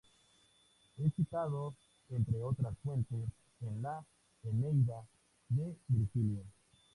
[0.97, 1.75] Es citado,
[2.09, 3.19] entre otras fuentes,
[3.61, 4.03] en la
[4.41, 5.07] "Eneida"
[5.49, 6.43] de Virgilio.